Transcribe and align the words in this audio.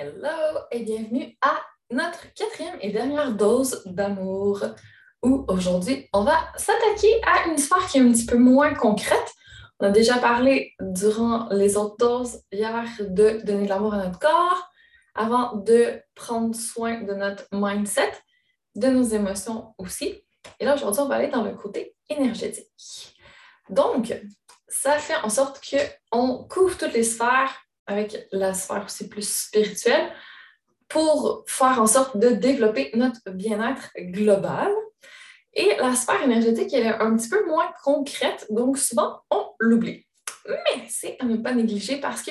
Hello 0.00 0.60
et 0.70 0.84
bienvenue 0.84 1.36
à 1.40 1.60
notre 1.90 2.32
quatrième 2.32 2.78
et 2.80 2.92
dernière 2.92 3.32
dose 3.32 3.82
d'amour 3.84 4.64
où 5.24 5.44
aujourd'hui 5.48 6.08
on 6.12 6.22
va 6.22 6.38
s'attaquer 6.56 7.20
à 7.26 7.48
une 7.48 7.58
sphère 7.58 7.84
qui 7.88 7.98
est 7.98 8.02
un 8.02 8.12
petit 8.12 8.24
peu 8.24 8.36
moins 8.36 8.74
concrète. 8.74 9.34
On 9.80 9.86
a 9.86 9.90
déjà 9.90 10.18
parlé 10.18 10.72
durant 10.80 11.48
les 11.50 11.76
autres 11.76 11.96
doses 11.98 12.44
hier 12.52 12.84
de 13.00 13.40
donner 13.44 13.64
de 13.64 13.68
l'amour 13.68 13.94
à 13.94 14.04
notre 14.04 14.20
corps 14.20 14.70
avant 15.16 15.56
de 15.56 16.00
prendre 16.14 16.54
soin 16.54 17.00
de 17.00 17.14
notre 17.14 17.48
mindset, 17.50 18.12
de 18.76 18.86
nos 18.86 19.02
émotions 19.02 19.74
aussi. 19.78 20.22
Et 20.60 20.64
là 20.64 20.76
aujourd'hui 20.76 21.02
on 21.02 21.08
va 21.08 21.16
aller 21.16 21.26
dans 21.26 21.42
le 21.42 21.56
côté 21.56 21.96
énergétique. 22.08 23.16
Donc, 23.68 24.14
ça 24.68 24.96
fait 25.00 25.16
en 25.24 25.28
sorte 25.28 25.60
qu'on 26.08 26.46
couvre 26.48 26.78
toutes 26.78 26.92
les 26.92 27.02
sphères 27.02 27.52
avec 27.88 28.28
la 28.30 28.54
sphère 28.54 28.84
aussi 28.84 29.08
plus 29.08 29.28
spirituelle 29.28 30.12
pour 30.88 31.44
faire 31.46 31.80
en 31.80 31.86
sorte 31.86 32.16
de 32.16 32.28
développer 32.28 32.90
notre 32.94 33.30
bien-être 33.30 33.90
global. 33.96 34.70
Et 35.54 35.74
la 35.78 35.94
sphère 35.94 36.22
énergétique, 36.22 36.72
elle 36.72 36.86
est 36.86 37.00
un 37.00 37.16
petit 37.16 37.28
peu 37.28 37.44
moins 37.46 37.72
concrète, 37.82 38.46
donc 38.50 38.78
souvent 38.78 39.20
on 39.30 39.46
l'oublie. 39.58 40.06
Mais 40.46 40.84
c'est 40.88 41.16
à 41.18 41.24
ne 41.24 41.36
pas 41.36 41.52
négliger 41.52 41.96
parce 41.96 42.22
que 42.22 42.30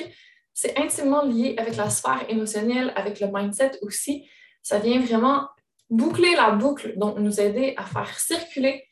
c'est 0.54 0.76
intimement 0.78 1.24
lié 1.24 1.54
avec 1.58 1.76
la 1.76 1.90
sphère 1.90 2.24
émotionnelle, 2.28 2.92
avec 2.96 3.20
le 3.20 3.28
mindset 3.30 3.72
aussi. 3.82 4.28
Ça 4.62 4.78
vient 4.78 5.00
vraiment 5.00 5.48
boucler 5.90 6.34
la 6.34 6.50
boucle, 6.50 6.94
donc 6.96 7.18
nous 7.18 7.40
aider 7.40 7.74
à 7.76 7.84
faire 7.84 8.18
circuler 8.18 8.87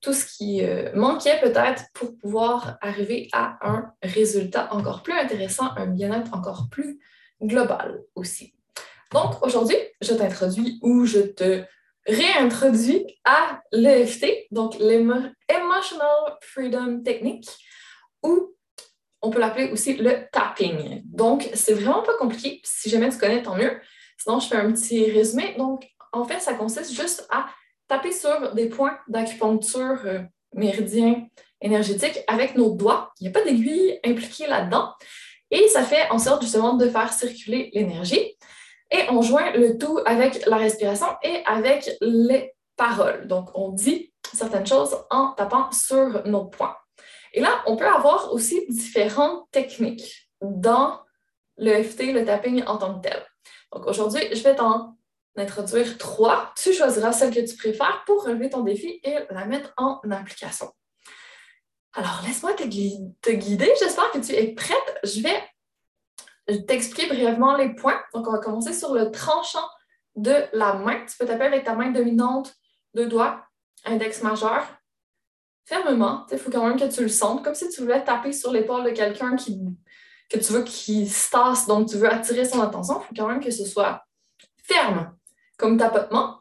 tout 0.00 0.12
ce 0.12 0.26
qui 0.26 0.64
euh, 0.64 0.90
manquait 0.94 1.40
peut-être 1.40 1.84
pour 1.92 2.16
pouvoir 2.16 2.78
arriver 2.80 3.28
à 3.32 3.58
un 3.62 3.92
résultat 4.02 4.72
encore 4.72 5.02
plus 5.02 5.14
intéressant, 5.14 5.70
un 5.76 5.86
bien-être 5.86 6.34
encore 6.34 6.68
plus 6.70 7.00
global 7.42 8.02
aussi. 8.14 8.54
Donc 9.12 9.42
aujourd'hui, 9.44 9.76
je 10.00 10.14
t'introduis 10.14 10.78
ou 10.82 11.04
je 11.04 11.20
te 11.20 11.64
réintroduis 12.06 13.06
à 13.24 13.60
l'EFT, 13.72 14.46
donc 14.50 14.76
l'Emotional 14.78 16.38
Freedom 16.40 17.02
Technique, 17.02 17.48
ou 18.22 18.54
on 19.20 19.30
peut 19.30 19.40
l'appeler 19.40 19.70
aussi 19.70 19.96
le 19.96 20.28
tapping. 20.32 21.02
Donc, 21.04 21.48
c'est 21.54 21.74
vraiment 21.74 22.02
pas 22.02 22.16
compliqué. 22.18 22.60
Si 22.64 22.88
jamais 22.88 23.10
tu 23.10 23.18
connais, 23.18 23.42
tant 23.42 23.56
mieux. 23.56 23.78
Sinon, 24.16 24.38
je 24.38 24.48
fais 24.48 24.56
un 24.56 24.72
petit 24.72 25.10
résumé. 25.10 25.54
Donc, 25.58 25.88
en 26.12 26.24
fait, 26.24 26.40
ça 26.40 26.54
consiste 26.54 26.92
juste 26.94 27.26
à 27.30 27.48
taper 27.88 28.12
sur 28.12 28.54
des 28.54 28.68
points 28.68 28.98
d'acupuncture 29.08 30.00
euh, 30.04 30.20
méridien 30.54 31.26
énergétique 31.60 32.22
avec 32.26 32.56
nos 32.56 32.70
doigts. 32.70 33.12
Il 33.18 33.24
n'y 33.24 33.28
a 33.28 33.32
pas 33.32 33.44
d'aiguille 33.44 33.98
impliquée 34.04 34.46
là-dedans. 34.46 34.92
Et 35.50 35.66
ça 35.68 35.82
fait 35.82 36.08
en 36.10 36.18
sorte 36.18 36.42
justement 36.42 36.74
de 36.74 36.88
faire 36.88 37.12
circuler 37.12 37.70
l'énergie. 37.72 38.36
Et 38.90 39.02
on 39.10 39.22
joint 39.22 39.52
le 39.52 39.76
tout 39.76 39.98
avec 40.06 40.46
la 40.46 40.56
respiration 40.56 41.06
et 41.22 41.42
avec 41.46 41.90
les 42.00 42.54
paroles. 42.76 43.26
Donc, 43.26 43.50
on 43.54 43.70
dit 43.70 44.12
certaines 44.32 44.66
choses 44.66 44.96
en 45.10 45.32
tapant 45.32 45.70
sur 45.72 46.26
nos 46.26 46.44
points. 46.44 46.76
Et 47.32 47.40
là, 47.40 47.62
on 47.66 47.76
peut 47.76 47.86
avoir 47.86 48.32
aussi 48.32 48.64
différentes 48.68 49.50
techniques 49.50 50.30
dans 50.40 51.00
le 51.56 51.82
FT, 51.82 52.12
le 52.12 52.24
tapping 52.24 52.64
en 52.64 52.78
tant 52.78 52.98
que 52.98 53.08
tel. 53.08 53.26
Donc, 53.72 53.86
aujourd'hui, 53.86 54.22
je 54.32 54.42
vais 54.42 54.54
t'en 54.54 54.97
introduire 55.38 55.98
trois. 55.98 56.52
Tu 56.56 56.72
choisiras 56.72 57.12
celle 57.12 57.34
que 57.34 57.46
tu 57.46 57.56
préfères 57.56 58.02
pour 58.06 58.24
relever 58.24 58.50
ton 58.50 58.62
défi 58.62 59.00
et 59.02 59.18
la 59.30 59.44
mettre 59.44 59.72
en 59.76 60.00
application. 60.10 60.70
Alors, 61.94 62.22
laisse-moi 62.26 62.52
te, 62.52 62.64
guider. 62.64 63.72
J'espère 63.78 64.10
que 64.12 64.18
tu 64.18 64.32
es 64.32 64.54
prête. 64.54 64.98
Je 65.04 65.20
vais 65.20 66.64
t'expliquer 66.66 67.08
brièvement 67.08 67.56
les 67.56 67.74
points. 67.74 68.00
Donc, 68.14 68.28
on 68.28 68.32
va 68.32 68.38
commencer 68.38 68.72
sur 68.72 68.94
le 68.94 69.10
tranchant 69.10 69.66
de 70.14 70.44
la 70.52 70.74
main. 70.74 71.04
Tu 71.06 71.16
peux 71.18 71.26
taper 71.26 71.44
avec 71.44 71.64
ta 71.64 71.74
main 71.74 71.90
dominante, 71.90 72.54
deux 72.94 73.06
doigts, 73.06 73.44
index 73.84 74.22
majeur, 74.22 74.64
fermement. 75.64 76.26
Il 76.30 76.38
faut 76.38 76.50
quand 76.50 76.66
même 76.66 76.78
que 76.78 76.92
tu 76.92 77.02
le 77.02 77.08
sentes, 77.08 77.44
comme 77.44 77.54
si 77.54 77.68
tu 77.68 77.82
voulais 77.82 78.04
taper 78.04 78.32
sur 78.32 78.52
l'épaule 78.52 78.84
de 78.84 78.90
quelqu'un 78.90 79.36
qui, 79.36 79.60
que 80.30 80.38
tu 80.38 80.52
veux 80.52 80.62
qu'il 80.62 81.10
se 81.10 81.30
tasse, 81.30 81.66
donc 81.66 81.88
tu 81.88 81.96
veux 81.96 82.10
attirer 82.10 82.44
son 82.44 82.60
attention. 82.60 83.00
Il 83.00 83.06
faut 83.06 83.14
quand 83.16 83.28
même 83.28 83.42
que 83.42 83.50
ce 83.50 83.64
soit 83.64 84.04
ferme 84.62 85.17
comme 85.58 85.76
tapotement. 85.76 86.40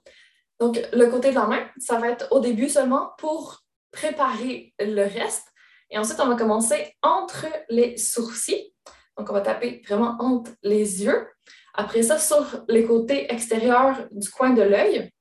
Donc, 0.59 0.79
le 0.93 1.07
côté 1.07 1.29
de 1.31 1.35
la 1.35 1.45
main, 1.45 1.67
ça 1.77 1.99
va 1.99 2.09
être 2.09 2.27
au 2.31 2.39
début 2.39 2.69
seulement 2.69 3.11
pour 3.17 3.63
préparer 3.91 4.73
le 4.79 5.03
reste. 5.03 5.47
Et 5.89 5.97
ensuite, 5.97 6.19
on 6.19 6.27
va 6.27 6.35
commencer 6.35 6.95
entre 7.01 7.45
les 7.69 7.97
sourcils. 7.97 8.73
Donc, 9.17 9.29
on 9.29 9.33
va 9.33 9.41
taper 9.41 9.81
vraiment 9.87 10.15
entre 10.19 10.51
les 10.63 11.03
yeux. 11.03 11.27
Après 11.73 12.03
ça, 12.03 12.17
sur 12.17 12.63
les 12.67 12.85
côtés 12.85 13.31
extérieurs 13.31 14.07
du 14.11 14.29
coin 14.29 14.51
de 14.51 14.61
l'œil, 14.61 15.11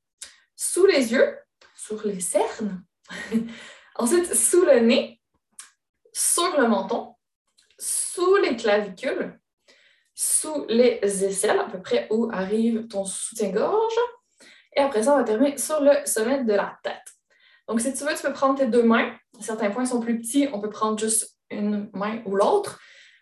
sous 0.55 0.87
les 0.87 1.13
yeux, 1.13 1.37
sur 1.75 2.07
les 2.07 2.21
cernes. 2.21 2.83
ensuite, 3.97 4.35
sous 4.35 4.65
le 4.65 4.81
nez, 4.81 5.21
sur 6.13 6.59
le 6.59 6.67
menton, 6.67 7.15
sous 7.79 8.37
les 8.37 8.57
clavicules, 8.57 9.39
sous 10.19 10.65
les 10.71 10.99
aisselles, 11.03 11.59
à 11.59 11.65
peu 11.65 11.81
près 11.81 12.09
où 12.11 12.31
arrive 12.33 12.89
ton 12.89 13.05
soutien-gorge. 13.05 13.99
Et 14.75 14.81
après 14.81 15.03
ça, 15.03 15.13
on 15.13 15.19
va 15.19 15.25
terminer 15.25 15.59
sur 15.59 15.81
le 15.81 15.93
sommet 16.07 16.43
de 16.43 16.55
la 16.55 16.79
tête. 16.83 17.05
Donc, 17.69 17.81
si 17.83 17.93
tu 17.93 18.03
veux, 18.03 18.15
tu 18.15 18.23
peux 18.23 18.33
prendre 18.33 18.59
tes 18.59 18.67
deux 18.67 18.83
mains. 18.83 19.13
Certains 19.41 19.71
points 19.71 19.85
sont 19.85 20.01
plus 20.01 20.19
petits, 20.19 20.49
on 20.53 20.61
peut 20.61 20.71
prendre 20.71 20.99
juste 20.99 21.37
une 21.51 21.91
main 21.93 22.23
ou 22.25 22.35
l'autre. 22.35 22.81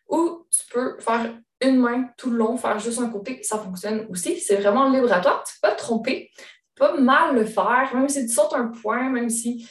Ou 0.09 0.47
tu 0.51 0.73
peux 0.73 0.97
faire 1.01 1.35
une 1.61 1.81
main 1.81 2.09
tout 2.17 2.31
le 2.31 2.37
long, 2.37 2.57
faire 2.57 2.79
juste 2.79 3.01
un 3.01 3.09
côté, 3.09 3.43
ça 3.43 3.59
fonctionne 3.59 4.07
aussi. 4.11 4.39
C'est 4.39 4.57
vraiment 4.57 4.89
libre 4.89 5.13
à 5.13 5.21
toi. 5.21 5.43
Tu 5.47 5.55
peux 5.61 5.69
pas 5.69 5.75
te 5.75 5.81
tromper, 5.81 6.31
pas 6.77 6.97
mal 6.97 7.35
le 7.35 7.45
faire, 7.45 7.91
même 7.95 8.09
si 8.09 8.25
tu 8.25 8.33
sautes 8.33 8.53
un 8.53 8.69
point, 8.69 9.09
même 9.09 9.31
si 9.31 9.69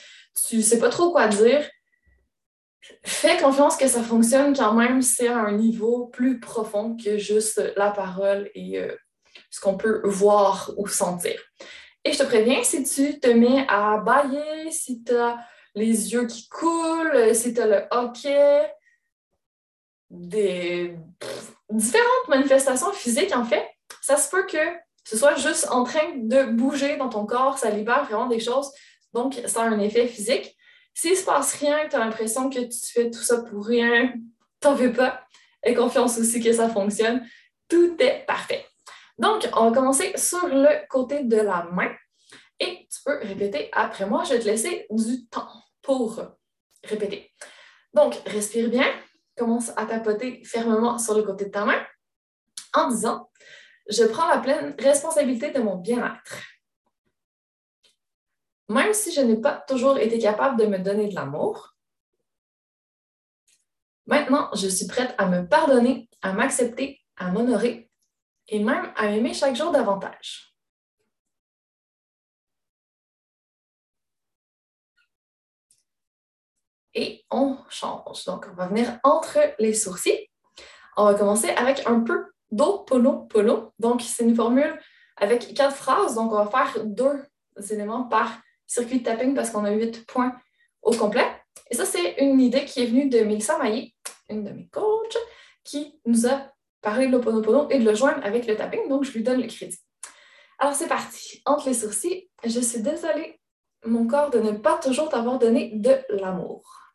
tu 0.47 0.61
sais 0.61 0.79
pas 0.79 0.89
trop 0.89 1.11
quoi 1.11 1.27
dire 1.27 1.69
fais 3.03 3.37
confiance 3.37 3.77
que 3.77 3.87
ça 3.87 4.01
fonctionne 4.01 4.55
quand 4.55 4.73
même, 4.73 5.01
c'est 5.01 5.27
à 5.27 5.37
un 5.37 5.53
niveau 5.53 6.07
plus 6.07 6.39
profond 6.39 6.95
que 6.95 7.17
juste 7.17 7.61
la 7.75 7.91
parole 7.91 8.49
et 8.55 8.79
euh, 8.79 8.95
ce 9.49 9.59
qu'on 9.61 9.77
peut 9.77 10.01
voir 10.03 10.71
ou 10.77 10.87
sentir. 10.87 11.39
Et 12.03 12.11
je 12.11 12.17
te 12.17 12.23
préviens, 12.23 12.63
si 12.63 12.83
tu 12.83 13.19
te 13.19 13.29
mets 13.29 13.65
à 13.69 13.97
bailler, 13.97 14.71
si 14.71 15.03
tu 15.03 15.15
as 15.15 15.37
les 15.75 16.13
yeux 16.13 16.27
qui 16.27 16.49
coulent, 16.49 17.33
si 17.33 17.53
tu 17.53 17.61
as 17.61 17.67
le 17.67 17.83
hockey, 17.91 18.71
des 20.09 20.95
différentes 21.69 22.27
manifestations 22.27 22.91
physiques, 22.91 23.35
en 23.35 23.45
fait, 23.45 23.65
ça 24.01 24.17
se 24.17 24.29
peut 24.29 24.45
que 24.45 24.57
ce 25.03 25.17
soit 25.17 25.35
juste 25.35 25.67
en 25.71 25.83
train 25.83 26.15
de 26.15 26.43
bouger 26.43 26.97
dans 26.97 27.09
ton 27.09 27.25
corps, 27.25 27.57
ça 27.57 27.69
libère 27.69 28.05
vraiment 28.05 28.27
des 28.27 28.39
choses, 28.39 28.71
donc 29.13 29.41
ça 29.47 29.63
a 29.63 29.65
un 29.65 29.79
effet 29.79 30.07
physique. 30.07 30.55
S'il 30.93 31.11
ne 31.11 31.15
se 31.15 31.25
passe 31.25 31.53
rien, 31.55 31.85
que 31.85 31.91
tu 31.91 31.95
as 31.95 31.99
l'impression 31.99 32.49
que 32.49 32.59
tu 32.59 32.91
fais 32.93 33.09
tout 33.09 33.21
ça 33.21 33.41
pour 33.41 33.65
rien, 33.65 34.13
t'en 34.59 34.75
veux 34.75 34.93
pas. 34.93 35.25
Aie 35.63 35.73
confiance 35.73 36.17
aussi 36.17 36.41
que 36.41 36.51
ça 36.51 36.69
fonctionne. 36.69 37.25
Tout 37.67 37.95
est 37.99 38.25
parfait. 38.27 38.65
Donc, 39.17 39.47
on 39.55 39.69
va 39.69 39.75
commencer 39.75 40.13
sur 40.17 40.47
le 40.47 40.87
côté 40.87 41.23
de 41.23 41.37
la 41.37 41.63
main. 41.71 41.91
Et 42.59 42.87
tu 42.91 42.99
peux 43.05 43.17
répéter 43.19 43.69
après 43.71 44.05
moi. 44.05 44.23
Je 44.23 44.33
vais 44.33 44.39
te 44.39 44.45
laisser 44.45 44.85
du 44.89 45.25
temps 45.27 45.49
pour 45.81 46.21
répéter. 46.83 47.31
Donc, 47.93 48.15
respire 48.25 48.69
bien. 48.69 48.85
Commence 49.35 49.71
à 49.75 49.85
tapoter 49.85 50.43
fermement 50.45 50.99
sur 50.99 51.15
le 51.15 51.23
côté 51.23 51.45
de 51.45 51.49
ta 51.49 51.65
main 51.65 51.81
en 52.75 52.89
disant 52.89 53.31
Je 53.89 54.03
prends 54.03 54.27
la 54.27 54.37
pleine 54.37 54.75
responsabilité 54.77 55.49
de 55.49 55.59
mon 55.59 55.77
bien-être. 55.77 56.37
Même 58.69 58.93
si 58.93 59.11
je 59.11 59.21
n'ai 59.21 59.37
pas 59.37 59.63
toujours 59.67 59.97
été 59.97 60.19
capable 60.19 60.59
de 60.59 60.65
me 60.65 60.77
donner 60.79 61.09
de 61.09 61.15
l'amour, 61.15 61.75
maintenant, 64.05 64.49
je 64.55 64.67
suis 64.67 64.87
prête 64.87 65.13
à 65.17 65.27
me 65.27 65.47
pardonner, 65.47 66.09
à 66.21 66.33
m'accepter, 66.33 67.01
à 67.17 67.31
m'honorer 67.31 67.89
et 68.47 68.59
même 68.59 68.91
à 68.95 69.07
m'aimer 69.07 69.33
chaque 69.33 69.55
jour 69.55 69.71
davantage. 69.71 70.53
Et 76.95 77.25
on 77.31 77.57
change. 77.69 78.23
Donc, 78.25 78.47
on 78.51 78.53
va 78.53 78.67
venir 78.67 78.99
entre 79.03 79.39
les 79.59 79.73
sourcils. 79.73 80.29
On 80.95 81.05
va 81.05 81.15
commencer 81.15 81.49
avec 81.49 81.87
un 81.87 82.01
peu 82.01 82.31
d'eau 82.51 82.79
polo 82.79 83.23
polo. 83.23 83.73
Donc, 83.79 84.01
c'est 84.01 84.23
une 84.23 84.35
formule 84.35 84.79
avec 85.17 85.53
quatre 85.55 85.75
phrases. 85.75 86.15
Donc, 86.15 86.31
on 86.31 86.43
va 86.43 86.45
faire 86.45 86.85
deux 86.85 87.25
éléments 87.71 88.03
par 88.03 88.39
circuit 88.67 88.99
de 88.99 89.03
tapping 89.03 89.35
parce 89.35 89.49
qu'on 89.49 89.65
a 89.65 89.71
huit 89.71 90.05
points 90.05 90.35
au 90.81 90.91
complet. 90.91 91.25
Et 91.69 91.75
ça, 91.75 91.85
c'est 91.85 92.15
une 92.19 92.39
idée 92.39 92.65
qui 92.65 92.81
est 92.81 92.85
venue 92.85 93.09
de 93.09 93.21
Melissa 93.21 93.57
Maillé, 93.57 93.95
une 94.29 94.43
de 94.43 94.51
mes 94.51 94.67
coachs, 94.67 95.17
qui 95.63 95.99
nous 96.05 96.27
a 96.27 96.51
parlé 96.81 97.07
de 97.07 97.11
l'Oponopono 97.11 97.69
et 97.69 97.79
de 97.79 97.85
le 97.85 97.95
joindre 97.95 98.23
avec 98.23 98.45
le 98.45 98.55
tapping, 98.55 98.87
donc 98.89 99.05
je 99.05 99.11
lui 99.13 99.23
donne 99.23 99.41
le 99.41 99.47
crédit. 99.47 99.79
Alors, 100.59 100.75
c'est 100.75 100.87
parti. 100.87 101.41
Entre 101.45 101.67
les 101.67 101.73
sourcils, 101.73 102.29
je 102.43 102.59
suis 102.59 102.81
désolée, 102.81 103.39
mon 103.85 104.07
corps, 104.07 104.29
de 104.29 104.39
ne 104.39 104.51
pas 104.51 104.77
toujours 104.77 105.09
t'avoir 105.09 105.39
donné 105.39 105.71
de 105.75 106.03
l'amour. 106.09 106.93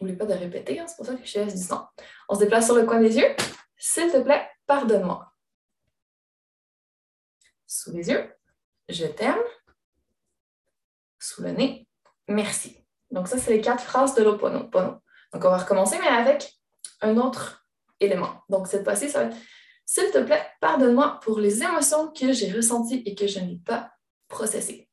N'oublie 0.00 0.16
pas 0.16 0.26
de 0.26 0.32
répéter, 0.32 0.80
hein, 0.80 0.86
c'est 0.88 0.96
pour 0.96 1.06
ça 1.06 1.14
que 1.14 1.24
je 1.24 1.38
laisse 1.38 1.54
du 1.54 1.62
sang. 1.62 1.88
On 2.28 2.34
se 2.34 2.40
déplace 2.40 2.66
sur 2.66 2.74
le 2.74 2.84
coin 2.84 3.00
des 3.00 3.16
yeux. 3.16 3.36
s'il 3.76 4.10
te 4.10 4.20
plaît, 4.20 4.48
pardonne-moi. 4.66 5.32
Sous 7.66 7.92
les 7.92 8.08
yeux, 8.08 8.34
je 8.88 9.06
t'aime. 9.06 9.42
Sous 11.18 11.42
le 11.42 11.50
nez, 11.50 11.86
merci. 12.28 12.84
Donc, 13.10 13.28
ça, 13.28 13.38
c'est 13.38 13.52
les 13.52 13.60
quatre 13.60 13.82
phrases 13.82 14.14
de 14.14 14.22
l'Oponopono. 14.22 15.00
Donc, 15.32 15.44
on 15.44 15.50
va 15.50 15.58
recommencer, 15.58 15.98
mais 15.98 16.08
avec 16.08 16.52
un 17.00 17.16
autre 17.16 17.66
élément. 18.00 18.42
Donc, 18.48 18.66
cette 18.66 18.84
fois-ci, 18.84 19.08
ça 19.08 19.24
va 19.24 19.30
être 19.30 19.36
S'il 19.84 20.10
te 20.10 20.22
plaît, 20.22 20.46
pardonne-moi 20.60 21.20
pour 21.22 21.38
les 21.38 21.62
émotions 21.62 22.12
que 22.12 22.32
j'ai 22.32 22.52
ressenties 22.52 23.02
et 23.06 23.14
que 23.14 23.26
je 23.26 23.40
n'ai 23.40 23.58
pas 23.58 23.92
processées. 24.28 24.88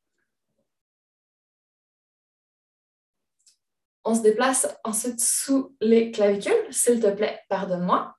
On 4.03 4.15
se 4.15 4.21
déplace 4.21 4.67
ensuite 4.83 5.21
sous 5.21 5.75
les 5.81 6.11
clavicules. 6.11 6.67
S'il 6.71 6.99
te 6.99 7.11
plaît, 7.11 7.41
pardonne-moi. 7.47 8.15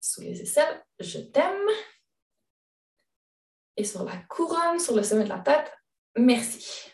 Sous 0.00 0.22
les 0.22 0.42
aisselles, 0.42 0.84
je 0.98 1.18
t'aime. 1.18 1.68
Et 3.76 3.84
sur 3.84 4.04
la 4.04 4.16
couronne, 4.28 4.78
sur 4.78 4.94
le 4.94 5.02
sommet 5.02 5.24
de 5.24 5.28
la 5.28 5.38
tête, 5.38 5.72
merci. 6.16 6.90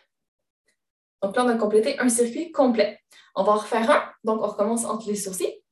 Donc 1.22 1.36
là, 1.36 1.44
on 1.44 1.48
a 1.48 1.56
complété 1.56 1.98
un 1.98 2.08
circuit 2.08 2.52
complet. 2.52 3.00
On 3.34 3.42
va 3.42 3.52
en 3.52 3.56
refaire 3.56 3.90
un. 3.90 4.12
Donc, 4.24 4.40
on 4.42 4.46
recommence 4.46 4.84
entre 4.84 5.08
les 5.08 5.16
sourcils. 5.16 5.62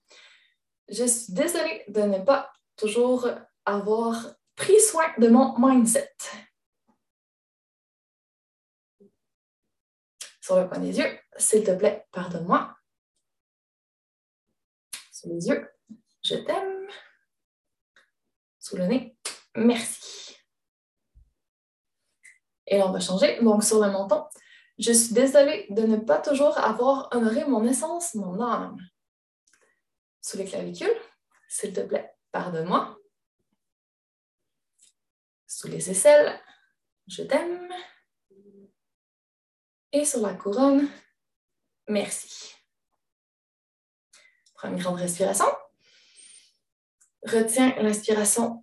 Je 0.88 1.04
suis 1.04 1.32
désolée 1.32 1.84
de 1.88 2.02
ne 2.02 2.18
pas 2.18 2.52
toujours 2.76 3.28
avoir 3.64 4.34
pris 4.56 4.80
soin 4.80 5.06
de 5.18 5.28
mon 5.28 5.54
mindset. 5.58 6.12
sur 10.46 10.56
le 10.56 10.68
coin 10.68 10.78
des 10.78 10.96
yeux. 10.96 11.18
S'il 11.36 11.64
te 11.64 11.72
plaît, 11.72 12.06
pardonne-moi. 12.12 12.76
Sous 15.10 15.28
les 15.28 15.48
yeux, 15.48 15.68
je 16.22 16.36
t'aime. 16.36 16.86
Sous 18.60 18.76
le 18.76 18.86
nez, 18.86 19.16
merci. 19.56 20.15
Et 22.66 22.78
là, 22.78 22.88
on 22.88 22.92
va 22.92 23.00
changer. 23.00 23.40
Donc, 23.42 23.64
sur 23.64 23.84
le 23.84 23.90
menton, 23.90 24.24
je 24.78 24.92
suis 24.92 25.14
désolée 25.14 25.66
de 25.70 25.82
ne 25.82 25.96
pas 25.96 26.18
toujours 26.18 26.58
avoir 26.58 27.08
honoré 27.12 27.44
mon 27.44 27.64
essence, 27.64 28.14
mon 28.14 28.40
âme. 28.40 28.78
Sous 30.20 30.36
les 30.36 30.44
clavicules, 30.44 30.88
s'il 31.48 31.72
te 31.72 31.80
plaît, 31.80 32.12
pardonne-moi. 32.32 32.96
Sous 35.46 35.68
les 35.68 35.90
aisselles, 35.90 36.38
je 37.06 37.22
t'aime 37.22 37.68
et 39.96 40.04
sur 40.04 40.20
la 40.20 40.34
couronne, 40.34 40.90
merci. 41.88 42.54
Prends 44.54 44.68
une 44.68 44.78
grande 44.78 44.98
respiration. 44.98 45.46
Retiens 47.22 47.74
l'inspiration 47.80 48.62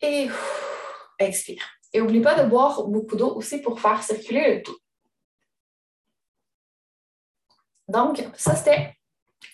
et 0.00 0.28
expire. 1.18 1.81
Et 1.92 2.00
n'oublie 2.00 2.20
pas 2.20 2.42
de 2.42 2.48
boire 2.48 2.84
beaucoup 2.84 3.16
d'eau 3.16 3.34
aussi 3.34 3.60
pour 3.60 3.80
faire 3.80 4.02
circuler 4.02 4.56
le 4.56 4.62
tout. 4.62 4.78
Donc, 7.88 8.26
ça, 8.34 8.56
c'était 8.56 8.96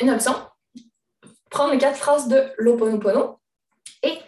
une 0.00 0.10
option. 0.10 0.34
Prendre 1.50 1.72
les 1.72 1.78
quatre 1.78 1.96
phrases 1.96 2.28
de 2.28 2.52
l'Oponopono 2.58 3.40
et 4.02 4.18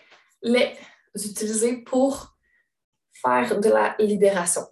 les 0.42 0.76
utiliser 1.14 1.76
pour 1.82 2.36
faire 3.12 3.60
de 3.60 3.68
la 3.68 3.94
libération. 3.98 4.62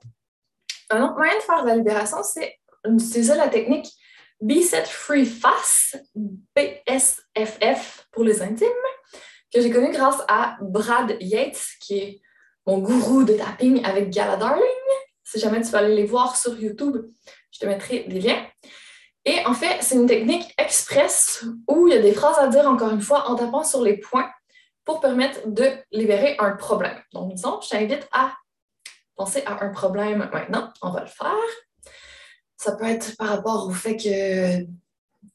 Un 0.91 1.05
autre 1.05 1.17
moyen 1.17 1.37
de 1.37 1.43
faire 1.43 1.63
de 1.63 1.69
la 1.69 1.77
libération, 1.77 2.23
c'est 2.23 2.59
d'utiliser 2.85 3.35
la 3.35 3.49
technique 3.49 3.93
B-Set 4.41 4.87
Free 4.87 5.27
Fast, 5.27 6.03
BSFF 6.15 8.09
pour 8.13 8.25
les 8.25 8.41
intimes, 8.41 8.69
que 9.53 9.61
j'ai 9.61 9.71
connu 9.71 9.91
grâce 9.91 10.23
à 10.29 10.57
Brad 10.61 11.17
Yates, 11.21 11.65
qui 11.81 11.99
est 11.99 12.23
mon 12.69 12.81
gourou 12.81 13.25
de 13.25 13.33
tapping 13.33 13.83
avec 13.83 14.11
Gala 14.11 14.37
Darling. 14.37 14.63
Si 15.25 15.41
jamais 15.41 15.63
tu 15.63 15.69
veux 15.69 15.79
aller 15.79 15.95
les 15.95 16.05
voir 16.05 16.37
sur 16.37 16.55
YouTube, 16.61 16.99
je 17.51 17.61
te 17.61 17.65
mettrai 17.65 18.01
des 18.01 18.21
liens. 18.21 18.47
Et 19.25 19.39
en 19.47 19.55
fait, 19.55 19.79
c'est 19.81 19.95
une 19.95 20.07
technique 20.07 20.53
express 20.59 21.47
où 21.67 21.89
il 21.89 21.95
y 21.95 21.97
a 21.97 22.03
des 22.03 22.13
phrases 22.13 22.39
à 22.39 22.49
dire, 22.49 22.69
encore 22.69 22.91
une 22.91 23.01
fois, 23.01 23.31
en 23.31 23.37
tapant 23.37 23.65
sur 23.65 23.83
les 23.83 23.97
points 23.97 24.31
pour 24.85 25.01
permettre 25.01 25.49
de 25.49 25.67
libérer 25.93 26.37
un 26.39 26.51
problème. 26.57 27.01
Donc, 27.15 27.33
disons, 27.33 27.59
je 27.63 27.71
t'invite 27.71 28.07
à 28.13 28.35
penser 29.17 29.43
à 29.47 29.65
un 29.65 29.71
problème 29.71 30.29
maintenant, 30.31 30.71
on 30.83 30.91
va 30.91 31.01
le 31.01 31.07
faire. 31.07 31.93
Ça 32.59 32.73
peut 32.73 32.85
être 32.85 33.17
par 33.17 33.29
rapport 33.29 33.67
au 33.67 33.71
fait 33.71 33.97
que 33.97 34.67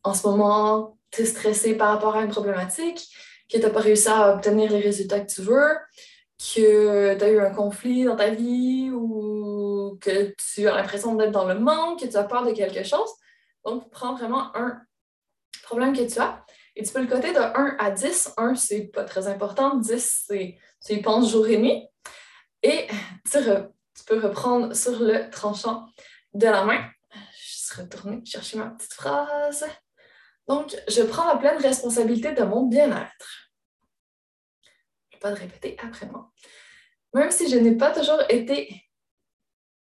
en 0.03 0.13
ce 0.13 0.27
moment, 0.27 0.99
tu 1.09 1.23
es 1.23 1.25
stressé 1.25 1.75
par 1.75 1.89
rapport 1.89 2.15
à 2.15 2.21
une 2.21 2.29
problématique, 2.29 3.07
que 3.51 3.57
tu 3.57 3.63
n'as 3.63 3.71
pas 3.71 3.79
réussi 3.79 4.07
à 4.07 4.35
obtenir 4.35 4.71
les 4.71 4.81
résultats 4.81 5.19
que 5.19 5.31
tu 5.31 5.41
veux, 5.41 5.75
que 6.43 7.15
tu 7.15 7.23
as 7.23 7.29
eu 7.29 7.39
un 7.39 7.51
conflit 7.51 8.03
dans 8.03 8.15
ta 8.15 8.29
vie 8.29 8.91
ou 8.91 9.97
que 10.01 10.33
tu 10.53 10.67
as 10.67 10.75
l'impression 10.75 11.15
d'être 11.15 11.31
dans 11.31 11.47
le 11.47 11.57
manque, 11.57 12.01
que 12.01 12.07
tu 12.07 12.17
as 12.17 12.23
peur 12.23 12.45
de 12.45 12.51
quelque 12.51 12.83
chose. 12.83 13.09
Donc, 13.65 13.89
prends 13.91 14.15
vraiment 14.15 14.55
un 14.55 14.81
problème 15.63 15.95
que 15.95 16.03
tu 16.03 16.19
as 16.19 16.43
et 16.75 16.83
tu 16.83 16.91
peux 16.91 17.01
le 17.01 17.07
coter 17.07 17.33
de 17.33 17.39
1 17.39 17.75
à 17.79 17.91
10. 17.91 18.33
1, 18.37 18.55
c'est 18.55 18.85
pas 18.87 19.03
très 19.03 19.27
important. 19.27 19.77
10, 19.77 20.25
c'est 20.27 20.57
tu 20.85 20.93
y 20.93 21.29
jour 21.29 21.47
et 21.47 21.57
nuit. 21.57 21.87
Et 22.61 22.87
tu, 23.31 23.39
peux 24.05 24.19
reprendre 24.19 24.75
sur 24.75 24.99
le 24.99 25.29
tranchant 25.29 25.87
de 26.33 26.45
la 26.45 26.65
main. 26.65 26.83
Je 27.39 27.75
vais 27.75 27.83
retourner 27.83 28.25
chercher 28.25 28.57
ma 28.57 28.67
petite 28.67 28.93
phrase. 28.93 29.65
Donc, 30.47 30.75
je 30.89 31.03
prends 31.03 31.27
la 31.27 31.37
pleine 31.37 31.61
responsabilité 31.61 32.33
de 32.33 32.43
mon 32.43 32.63
bien-être. 32.63 33.42
Pas 35.23 35.29
le 35.29 35.37
répéter 35.37 35.77
après 35.81 36.05
moi. 36.07 36.33
Même 37.13 37.31
si 37.31 37.49
je 37.49 37.55
n'ai 37.55 37.77
pas 37.77 37.93
toujours 37.97 38.21
été, 38.27 38.83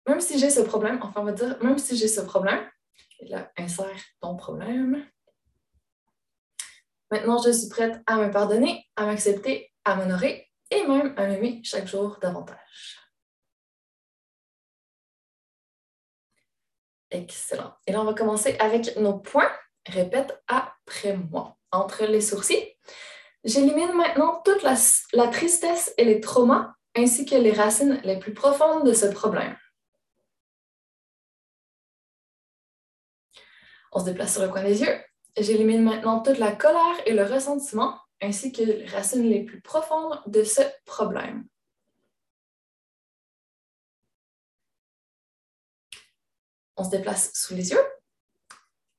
même 0.09 0.23
si 0.23 0.39
j'ai 0.39 0.49
ce 0.49 0.63
problème, 0.63 0.99
enfin, 1.03 1.21
on 1.21 1.25
va 1.25 1.33
dire, 1.33 1.63
même 1.63 1.77
si 1.77 1.95
j'ai 1.95 2.09
ce 2.09 2.23
problème, 2.23 2.67
et 3.21 3.29
là, 3.29 3.53
insère 3.59 4.01
ton 4.23 4.35
problème. 4.35 5.07
Maintenant, 7.11 7.37
je 7.43 7.51
suis 7.51 7.69
prête 7.69 8.01
à 8.07 8.17
me 8.17 8.31
pardonner, 8.31 8.89
à 8.97 9.05
m'accepter, 9.05 9.71
à 9.85 9.97
m'honorer 9.97 10.51
et 10.71 10.87
même 10.87 11.13
à 11.19 11.27
m'aimer 11.27 11.61
chaque 11.63 11.87
jour 11.87 12.17
davantage. 12.19 12.99
Excellent. 17.11 17.77
Et 17.87 17.93
là, 17.93 18.01
on 18.01 18.05
va 18.05 18.15
commencer 18.15 18.57
avec 18.59 18.97
nos 18.97 19.19
points. 19.19 19.53
Répète 19.87 20.43
après 20.49 21.15
moi. 21.15 21.59
Entre 21.73 22.07
les 22.07 22.23
sourcils, 22.23 22.75
j'élimine 23.47 23.93
maintenant 23.93 24.43
toute 24.45 24.63
la, 24.63 25.29
tristesse 25.29 25.95
et 25.97 26.05
les 26.05 26.21
traumas, 26.21 26.75
ainsi 26.95 27.25
que 27.25 27.37
les 27.37 27.53
racines 27.53 28.01
les 28.05 28.19
plus 28.19 28.35
profondes 28.35 28.87
de 28.87 28.93
ce 28.93 29.07
problème. 29.07 29.57
On 33.93 34.01
se 34.01 34.05
déplace 34.05 34.35
sur 34.35 34.43
le 34.43 34.49
coin 34.49 34.63
des 34.63 34.83
yeux. 34.83 35.01
J'élimine 35.39 35.83
maintenant 35.83 36.21
toute 36.21 36.39
la 36.39 36.55
colère 36.55 37.01
et 37.07 37.13
le 37.13 37.25
ressentiment, 37.25 37.99
ainsi 38.21 38.53
que 38.53 38.63
les 38.63 38.87
racines 38.87 39.29
les 39.29 39.45
plus 39.45 39.61
profondes 39.61 40.21
de 40.27 40.43
ce 40.43 40.63
problème. 40.85 41.47
On 46.77 46.85
se 46.85 46.91
déplace 46.91 47.33
sous 47.33 47.55
les 47.55 47.71
yeux. 47.71 47.96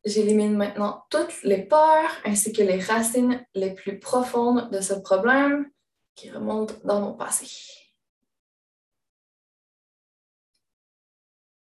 J'élimine 0.06 0.56
maintenant 0.56 1.06
toutes 1.10 1.44
les 1.44 1.63
peurs 1.63 2.10
ainsi 2.24 2.54
que 2.54 2.62
les 2.62 2.80
racines 2.80 3.46
les 3.54 3.74
plus 3.74 4.00
profondes 4.00 4.70
de 4.72 4.80
ce 4.80 4.94
problème 4.94 5.70
qui 6.16 6.30
remontent 6.30 6.75
dans 6.84 7.01
mon 7.01 7.13
passé. 7.13 7.48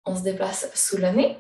On 0.06 0.16
se 0.16 0.24
déplace 0.24 0.74
sous 0.74 0.98
le 0.98 1.10
nez. 1.10 1.38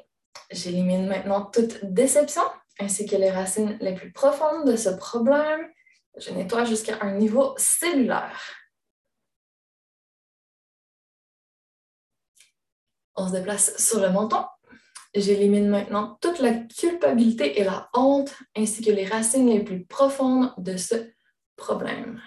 J'élimine 0.51 1.07
maintenant 1.07 1.45
toute 1.45 1.83
déception 1.85 2.43
ainsi 2.79 3.05
que 3.05 3.15
les 3.15 3.31
racines 3.31 3.77
les 3.79 3.95
plus 3.95 4.11
profondes 4.11 4.67
de 4.69 4.75
ce 4.75 4.89
problème 4.89 5.71
je 6.17 6.31
nettoie 6.31 6.65
jusqu'à 6.65 6.97
un 7.01 7.13
niveau 7.13 7.55
cellulaire. 7.57 8.41
On 13.15 13.27
se 13.27 13.33
déplace 13.33 13.77
sur 13.77 13.99
le 13.99 14.09
menton. 14.09 14.45
J'élimine 15.13 15.67
maintenant 15.67 16.17
toute 16.21 16.39
la 16.39 16.53
culpabilité 16.53 17.59
et 17.59 17.65
la 17.65 17.89
honte, 17.93 18.33
ainsi 18.55 18.81
que 18.81 18.91
les 18.91 19.05
racines 19.05 19.49
les 19.49 19.63
plus 19.63 19.85
profondes 19.85 20.53
de 20.57 20.77
ce 20.77 21.11
problème. 21.57 22.21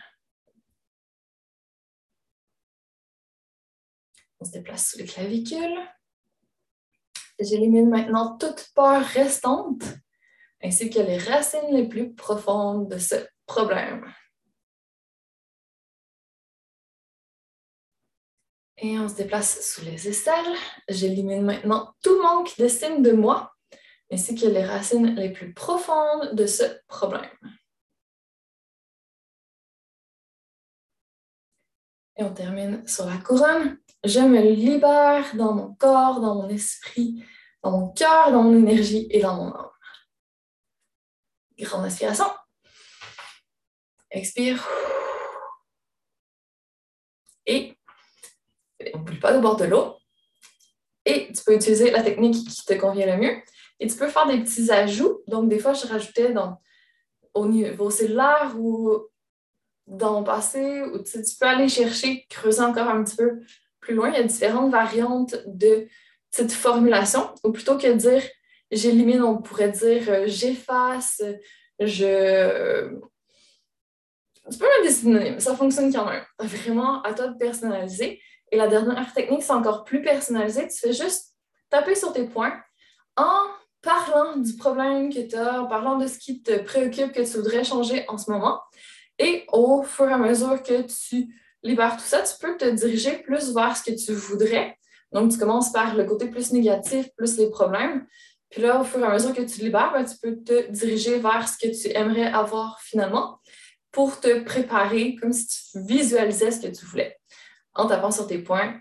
On 4.38 4.44
se 4.44 4.52
déplace 4.52 4.90
sous 4.90 4.98
les 4.98 5.06
clavicules. 5.06 5.78
J'élimine 7.40 7.88
maintenant 7.88 8.36
toute 8.36 8.70
peur 8.74 9.02
restante, 9.02 9.82
ainsi 10.62 10.90
que 10.90 11.00
les 11.00 11.16
racines 11.16 11.72
les 11.72 11.88
plus 11.88 12.14
profondes 12.14 12.90
de 12.90 12.98
ce 12.98 13.16
problème. 13.46 14.04
Et 18.84 18.98
on 18.98 19.08
se 19.08 19.14
déplace 19.14 19.66
sous 19.66 19.82
les 19.82 20.08
aisselles. 20.08 20.54
J'élimine 20.90 21.40
maintenant 21.40 21.94
tout 22.02 22.20
manque 22.20 22.54
d'estime 22.58 23.02
de 23.02 23.12
moi, 23.12 23.54
ainsi 24.12 24.34
que 24.34 24.44
les 24.44 24.62
racines 24.62 25.14
les 25.14 25.32
plus 25.32 25.54
profondes 25.54 26.34
de 26.34 26.44
ce 26.44 26.64
problème. 26.86 27.30
Et 32.18 32.24
on 32.24 32.34
termine 32.34 32.86
sur 32.86 33.06
la 33.06 33.16
couronne. 33.16 33.78
Je 34.04 34.20
me 34.20 34.42
libère 34.42 35.34
dans 35.34 35.54
mon 35.54 35.74
corps, 35.76 36.20
dans 36.20 36.34
mon 36.34 36.50
esprit, 36.50 37.24
dans 37.62 37.70
mon 37.70 37.88
cœur, 37.88 38.32
dans 38.32 38.42
mon 38.42 38.54
énergie 38.54 39.06
et 39.08 39.22
dans 39.22 39.36
mon 39.36 39.50
âme. 39.50 39.70
Grande 41.58 41.86
inspiration. 41.86 42.26
Expire. 44.10 44.62
N'oublie 48.94 49.18
pas 49.18 49.32
de 49.32 49.40
boire 49.40 49.56
de 49.56 49.64
l'eau. 49.64 49.94
Et 51.06 51.28
tu 51.32 51.44
peux 51.44 51.54
utiliser 51.54 51.90
la 51.90 52.02
technique 52.02 52.48
qui 52.48 52.64
te 52.64 52.74
convient 52.74 53.06
le 53.06 53.22
mieux. 53.22 53.36
Et 53.80 53.86
tu 53.86 53.96
peux 53.96 54.08
faire 54.08 54.26
des 54.26 54.38
petits 54.38 54.70
ajouts. 54.70 55.20
Donc, 55.26 55.48
des 55.48 55.58
fois, 55.58 55.74
je 55.74 55.86
rajoutais 55.86 56.32
dans, 56.32 56.60
au 57.34 57.46
niveau 57.46 57.90
cellulaire 57.90 58.54
ou 58.56 58.96
dans 59.86 60.14
mon 60.14 60.24
passé, 60.24 60.82
ou 60.82 60.98
tu, 61.02 61.18
peux 61.38 61.46
aller 61.46 61.68
chercher, 61.68 62.24
creuser 62.30 62.62
encore 62.62 62.88
un 62.88 63.04
petit 63.04 63.16
peu 63.16 63.40
plus 63.80 63.94
loin. 63.94 64.08
Il 64.08 64.14
y 64.14 64.18
a 64.18 64.22
différentes 64.22 64.70
variantes 64.70 65.36
de 65.46 65.86
cette 66.30 66.52
formulation. 66.52 67.34
Ou 67.44 67.52
plutôt 67.52 67.76
que 67.76 67.86
de 67.86 67.92
dire 67.94 68.22
j'élimine, 68.70 69.22
on 69.22 69.42
pourrait 69.42 69.70
dire 69.70 70.02
euh, 70.08 70.24
j'efface, 70.26 71.22
je. 71.78 72.98
Tu 74.50 74.58
peux 74.58 74.66
mettre 74.66 74.82
des 74.82 74.90
synonymes, 74.90 75.40
ça 75.40 75.56
fonctionne 75.56 75.92
quand 75.92 76.08
même. 76.08 76.24
Vraiment 76.38 77.02
à 77.02 77.14
toi 77.14 77.28
de 77.28 77.38
personnaliser. 77.38 78.20
Et 78.54 78.56
la 78.56 78.68
dernière 78.68 79.12
technique, 79.12 79.42
c'est 79.42 79.50
encore 79.50 79.82
plus 79.82 80.00
personnalisé. 80.00 80.68
Tu 80.68 80.78
fais 80.78 80.92
juste 80.92 81.34
taper 81.70 81.96
sur 81.96 82.12
tes 82.12 82.23
points 82.23 82.56
en 83.16 83.40
parlant 83.82 84.37
du 84.37 84.54
problème 84.54 85.12
que 85.12 85.26
tu 85.26 85.34
as, 85.34 85.61
en 85.61 85.66
parlant 85.66 85.99
de 85.99 86.06
ce 86.06 86.18
qui 86.18 86.40
te 86.40 86.62
préoccupe, 86.62 87.11
que 87.11 87.23
tu 87.23 87.37
voudrais 87.37 87.64
changer 87.64 88.04
en 88.06 88.16
ce 88.16 88.30
moment. 88.30 88.61
Et 89.18 89.44
au 89.52 89.82
fur 89.82 90.08
et 90.08 90.12
à 90.12 90.18
mesure 90.18 90.62
que 90.62 90.82
tu 90.82 91.34
libères 91.64 91.96
tout 91.96 92.04
ça, 92.04 92.23
tu 92.23 92.34
peux 92.40 92.56
te 92.56 92.70
diriger 92.70 93.18
plus 93.25 93.52
vers 93.52 93.76
ce 93.76 93.90
que 93.90 93.96
tu 93.96 94.12
voudrais. 94.12 94.78
Donc, 95.11 95.32
tu 95.32 95.38
commences 95.38 95.73
par 95.73 95.96
le 95.96 96.04
côté 96.04 96.28
plus 96.28 96.52
négatif, 96.52 97.08
plus 97.16 97.37
les 97.37 97.50
problèmes. 97.50 98.06
Puis 98.50 98.62
là, 98.62 98.80
au 98.80 98.84
fur 98.84 99.00
et 99.00 99.04
à 99.04 99.12
mesure 99.12 99.34
que 99.34 99.42
tu 99.42 99.62
libères, 99.62 99.90
ben, 99.92 100.04
tu 100.04 100.16
peux 100.23 100.37
te 100.37 100.70
diriger 100.70 101.18
vers 101.18 101.49
ce 101.49 101.58
que 101.58 101.73
tu 101.75 101.92
aimerais 101.96 102.26
avoir 102.26 102.80
finalement 102.82 103.40
pour 103.90 104.20
te 104.20 104.44
préparer 104.44 105.16
comme 105.16 105.32
si 105.32 105.49
tu 105.49 105.80
visualisais 105.84 106.52
ce 106.52 106.61
que 106.61 106.73
tu 106.73 106.87
voulais. 106.87 107.16
En 107.75 107.87
tapant 107.87 108.11
sur 108.11 108.26
tes 108.26 108.38
points, 108.38 108.81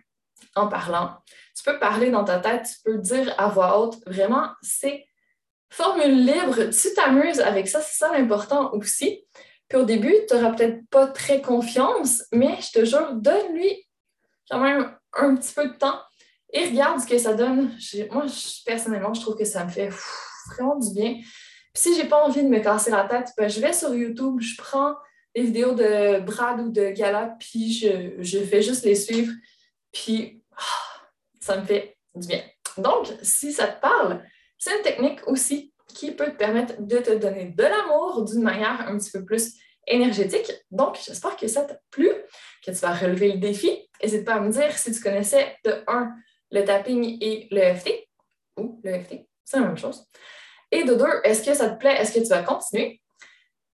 en 0.55 0.67
parlant. 0.67 1.17
Tu 1.55 1.63
peux 1.63 1.79
parler 1.79 2.11
dans 2.11 2.23
ta 2.23 2.39
tête, 2.39 2.63
tu 2.63 2.81
peux 2.83 2.97
dire 2.97 3.33
à 3.37 3.47
voix 3.47 3.79
haute. 3.79 3.97
Vraiment, 4.05 4.49
c'est 4.61 5.05
formule 5.69 6.25
libre. 6.25 6.69
Tu 6.69 6.93
t'amuses 6.93 7.39
avec 7.39 7.67
ça, 7.67 7.81
c'est 7.81 7.97
ça 7.97 8.11
l'important 8.11 8.71
aussi. 8.73 9.25
Puis 9.67 9.77
au 9.77 9.85
début, 9.85 10.13
tu 10.27 10.35
n'auras 10.35 10.51
peut-être 10.51 10.87
pas 10.89 11.07
très 11.07 11.41
confiance, 11.41 12.23
mais 12.31 12.57
je 12.61 12.79
te 12.79 12.85
jure, 12.85 13.13
donne-lui 13.13 13.87
quand 14.49 14.59
même 14.59 14.95
un 15.13 15.35
petit 15.35 15.53
peu 15.53 15.67
de 15.67 15.73
temps 15.73 15.99
et 16.51 16.65
regarde 16.65 16.99
ce 16.99 17.07
que 17.07 17.17
ça 17.17 17.33
donne. 17.33 17.75
Moi, 18.11 18.25
personnellement, 18.65 19.13
je 19.13 19.21
trouve 19.21 19.35
que 19.35 19.45
ça 19.45 19.65
me 19.65 19.69
fait 19.69 19.89
vraiment 20.51 20.75
du 20.75 20.93
bien. 20.93 21.13
Puis 21.13 21.81
si 21.81 21.95
j'ai 21.95 22.07
pas 22.07 22.23
envie 22.23 22.43
de 22.43 22.49
me 22.49 22.59
casser 22.59 22.91
la 22.91 23.05
tête, 23.05 23.29
ben, 23.35 23.49
je 23.49 23.59
vais 23.59 23.73
sur 23.73 23.95
YouTube, 23.95 24.39
je 24.39 24.55
prends 24.57 24.93
des 25.35 25.41
vidéos 25.41 25.73
de 25.73 26.19
Brad 26.19 26.59
ou 26.59 26.69
de 26.69 26.89
Gala, 26.89 27.35
puis 27.39 27.73
je, 27.73 28.15
je 28.19 28.39
fais 28.39 28.61
juste 28.61 28.85
les 28.85 28.95
suivre. 28.95 29.33
Puis 29.91 30.43
ah, 30.55 31.07
ça 31.41 31.57
me 31.57 31.65
fait 31.65 31.97
du 32.15 32.27
bien. 32.27 32.43
Donc, 32.77 33.07
si 33.21 33.53
ça 33.53 33.67
te 33.67 33.79
parle, 33.79 34.23
c'est 34.57 34.75
une 34.75 34.83
technique 34.83 35.27
aussi 35.27 35.73
qui 35.87 36.11
peut 36.11 36.31
te 36.31 36.37
permettre 36.37 36.81
de 36.81 36.97
te 36.97 37.11
donner 37.11 37.45
de 37.45 37.63
l'amour 37.63 38.23
d'une 38.25 38.41
manière 38.41 38.87
un 38.87 38.97
petit 38.97 39.11
peu 39.11 39.23
plus 39.23 39.53
énergétique. 39.85 40.51
Donc, 40.71 40.97
j'espère 41.05 41.35
que 41.35 41.47
ça 41.47 41.63
t'a 41.63 41.77
plu, 41.91 42.09
que 42.65 42.71
tu 42.71 42.77
vas 42.77 42.93
relever 42.93 43.33
le 43.33 43.39
défi. 43.39 43.89
N'hésite 44.01 44.25
pas 44.25 44.35
à 44.35 44.39
me 44.39 44.51
dire 44.51 44.77
si 44.77 44.91
tu 44.91 45.01
connaissais 45.01 45.57
de 45.65 45.83
un 45.87 46.11
le 46.51 46.63
tapping 46.63 47.17
et 47.19 47.47
le 47.51 47.73
FT, 47.73 48.07
ou 48.57 48.79
le 48.83 48.99
FT, 48.99 49.27
c'est 49.43 49.59
la 49.59 49.67
même 49.67 49.77
chose. 49.77 50.05
Et 50.71 50.83
de 50.83 50.93
deux, 50.93 51.21
est-ce 51.23 51.43
que 51.43 51.53
ça 51.53 51.69
te 51.69 51.79
plaît? 51.79 51.95
Est-ce 51.99 52.13
que 52.13 52.19
tu 52.19 52.29
vas 52.29 52.43
continuer? 52.43 53.01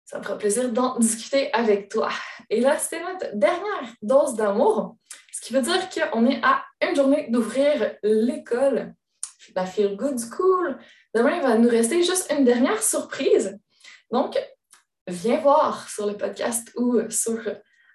Ça 0.08 0.18
me 0.18 0.22
fera 0.22 0.38
plaisir 0.38 0.72
d'en 0.72 0.98
discuter 0.98 1.52
avec 1.52 1.90
toi. 1.90 2.08
Et 2.48 2.62
là, 2.62 2.78
c'était 2.78 3.02
notre 3.02 3.36
dernière 3.36 3.92
dose 4.00 4.36
d'amour, 4.36 4.96
ce 5.30 5.42
qui 5.42 5.52
veut 5.52 5.60
dire 5.60 5.86
qu'on 5.90 6.24
est 6.24 6.42
à 6.42 6.64
une 6.80 6.96
journée 6.96 7.26
d'ouvrir 7.28 7.94
l'école, 8.02 8.94
la 9.54 9.66
Feel 9.66 9.98
Good 9.98 10.18
School. 10.18 10.78
Demain, 11.14 11.36
il 11.36 11.42
va 11.42 11.58
nous 11.58 11.68
rester 11.68 12.02
juste 12.02 12.32
une 12.32 12.46
dernière 12.46 12.82
surprise. 12.82 13.60
Donc, 14.10 14.38
viens 15.06 15.40
voir 15.40 15.86
sur 15.90 16.06
le 16.06 16.16
podcast 16.16 16.72
ou 16.74 17.10
sur 17.10 17.42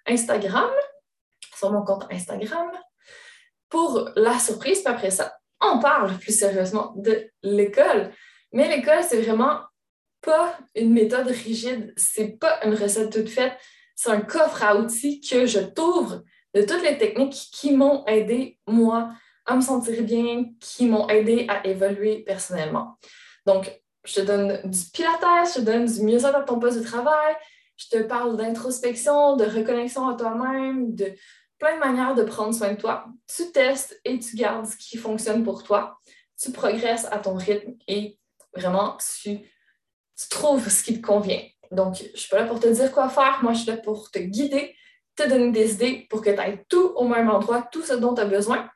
Instagram, 0.06 0.70
sur 1.56 1.72
mon 1.72 1.82
compte 1.82 2.06
Instagram, 2.12 2.70
pour 3.68 4.08
la 4.14 4.38
surprise. 4.38 4.84
Puis 4.84 4.94
après 4.94 5.10
ça, 5.10 5.36
on 5.60 5.80
parle 5.80 6.16
plus 6.18 6.38
sérieusement 6.38 6.92
de 6.94 7.28
l'école. 7.42 8.12
Mais 8.52 8.68
l'école, 8.68 9.02
c'est 9.02 9.20
vraiment 9.20 9.62
pas 10.24 10.58
une 10.74 10.92
méthode 10.92 11.28
rigide, 11.28 11.92
c'est 11.96 12.38
pas 12.38 12.64
une 12.64 12.74
recette 12.74 13.12
toute 13.12 13.28
faite, 13.28 13.52
c'est 13.94 14.10
un 14.10 14.20
coffre 14.20 14.62
à 14.62 14.76
outils 14.76 15.20
que 15.20 15.46
je 15.46 15.60
t'ouvre 15.60 16.22
de 16.54 16.62
toutes 16.62 16.82
les 16.82 16.98
techniques 16.98 17.50
qui 17.52 17.72
m'ont 17.74 18.04
aidé, 18.06 18.58
moi, 18.66 19.10
à 19.46 19.56
me 19.56 19.60
sentir 19.60 20.02
bien, 20.02 20.46
qui 20.60 20.86
m'ont 20.86 21.08
aidé 21.08 21.46
à 21.48 21.66
évoluer 21.66 22.22
personnellement. 22.24 22.98
Donc, 23.46 23.70
je 24.04 24.14
te 24.14 24.20
donne 24.20 24.60
du 24.64 24.80
pilates, 24.92 25.54
je 25.54 25.60
te 25.60 25.60
donne 25.60 25.86
du 25.86 26.02
mieux-être 26.02 26.36
à 26.36 26.42
ton 26.42 26.58
poste 26.58 26.78
de 26.78 26.84
travail, 26.84 27.34
je 27.76 27.88
te 27.88 28.02
parle 28.02 28.36
d'introspection, 28.36 29.36
de 29.36 29.44
reconnexion 29.44 30.08
à 30.08 30.14
toi-même, 30.14 30.94
de 30.94 31.12
plein 31.58 31.74
de 31.74 31.80
manières 31.80 32.14
de 32.14 32.22
prendre 32.22 32.54
soin 32.54 32.72
de 32.72 32.76
toi. 32.76 33.06
Tu 33.26 33.50
testes 33.52 34.00
et 34.04 34.18
tu 34.18 34.36
gardes 34.36 34.66
ce 34.66 34.76
qui 34.76 34.96
fonctionne 34.96 35.44
pour 35.44 35.62
toi. 35.62 35.98
Tu 36.40 36.52
progresses 36.52 37.06
à 37.10 37.18
ton 37.18 37.34
rythme 37.34 37.74
et 37.88 38.18
vraiment, 38.54 38.96
tu, 39.22 39.40
trouves 40.28 40.68
ce 40.68 40.82
qui 40.82 41.00
te 41.00 41.06
convient. 41.06 41.42
Donc, 41.70 41.96
je 41.96 42.04
ne 42.04 42.16
suis 42.16 42.28
pas 42.28 42.40
là 42.40 42.46
pour 42.46 42.60
te 42.60 42.68
dire 42.68 42.92
quoi 42.92 43.08
faire. 43.08 43.40
Moi, 43.42 43.52
je 43.52 43.60
suis 43.60 43.70
là 43.70 43.76
pour 43.76 44.10
te 44.10 44.18
guider, 44.18 44.76
te 45.16 45.28
donner 45.28 45.50
des 45.50 45.72
idées 45.74 46.06
pour 46.08 46.22
que 46.22 46.30
tu 46.30 46.38
ailles 46.38 46.64
tout 46.68 46.92
au 46.96 47.08
même 47.08 47.30
endroit, 47.30 47.68
tout 47.72 47.82
ce 47.82 47.94
dont 47.94 48.14
tu 48.14 48.20
as 48.20 48.26
besoin. 48.26 48.68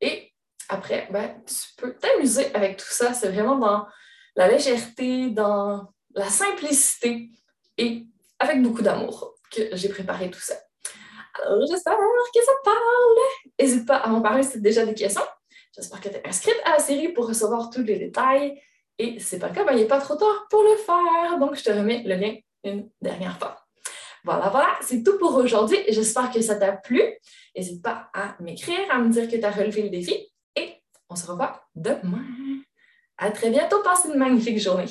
Et 0.00 0.32
après, 0.68 1.08
ben, 1.10 1.42
tu 1.46 1.54
peux 1.76 1.94
t'amuser 1.94 2.54
avec 2.54 2.76
tout 2.76 2.90
ça. 2.90 3.12
C'est 3.14 3.28
vraiment 3.28 3.56
dans 3.56 3.86
la 4.36 4.48
légèreté, 4.48 5.30
dans 5.30 5.88
la 6.14 6.28
simplicité 6.28 7.30
et 7.76 8.06
avec 8.38 8.62
beaucoup 8.62 8.82
d'amour 8.82 9.34
que 9.50 9.62
j'ai 9.72 9.88
préparé 9.88 10.30
tout 10.30 10.40
ça. 10.40 10.54
Alors, 11.42 11.66
j'espère 11.68 11.96
que 11.96 12.44
ça 12.44 12.52
parle. 12.64 12.78
N'hésite 13.58 13.86
pas 13.86 13.96
à 13.96 14.08
m'en 14.08 14.20
parler 14.20 14.42
si 14.42 14.52
tu 14.52 14.58
as 14.58 14.60
déjà 14.60 14.86
des 14.86 14.94
questions. 14.94 15.22
J'espère 15.74 16.00
que 16.00 16.08
tu 16.08 16.16
es 16.16 16.26
inscrite 16.26 16.56
à 16.64 16.72
la 16.72 16.78
série 16.78 17.12
pour 17.12 17.28
recevoir 17.28 17.70
tous 17.70 17.82
les 17.82 17.98
détails. 17.98 18.60
Et 18.98 19.18
si 19.18 19.26
ce 19.26 19.34
n'est 19.34 19.40
pas 19.40 19.48
le 19.48 19.54
cas, 19.54 19.64
ben, 19.64 19.72
il 19.72 19.78
n'est 19.78 19.86
pas 19.86 20.00
trop 20.00 20.16
tard 20.16 20.46
pour 20.50 20.62
le 20.62 20.76
faire. 20.76 21.38
Donc, 21.38 21.56
je 21.56 21.62
te 21.62 21.70
remets 21.70 22.02
le 22.04 22.14
lien 22.16 22.34
une 22.64 22.90
dernière 23.00 23.38
fois. 23.38 23.64
Voilà, 24.24 24.48
voilà, 24.48 24.76
c'est 24.82 25.02
tout 25.02 25.16
pour 25.18 25.34
aujourd'hui. 25.36 25.78
J'espère 25.88 26.30
que 26.30 26.40
ça 26.40 26.56
t'a 26.56 26.72
plu. 26.72 27.02
N'hésite 27.56 27.82
pas 27.82 28.10
à 28.12 28.36
m'écrire, 28.40 28.80
à 28.90 28.98
me 28.98 29.08
dire 29.10 29.28
que 29.28 29.36
tu 29.36 29.44
as 29.44 29.50
relevé 29.50 29.82
le 29.82 29.90
défi. 29.90 30.14
Et 30.56 30.82
on 31.08 31.16
se 31.16 31.26
revoit 31.26 31.62
demain. 31.74 32.24
À 33.16 33.30
très 33.30 33.50
bientôt. 33.50 33.82
Passe 33.82 34.06
une 34.06 34.18
magnifique 34.18 34.58
journée. 34.58 34.86